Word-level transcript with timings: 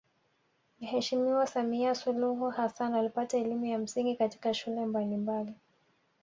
Mheshimiwa 0.81 1.47
Samia 1.47 1.95
Suluhu 1.95 2.49
Hassan 2.49 2.93
alipata 2.95 3.37
elimu 3.37 3.65
ya 3.65 3.79
msingi 3.79 4.15
katika 4.15 4.53
shule 4.53 4.85
mbalimbali 4.85 5.53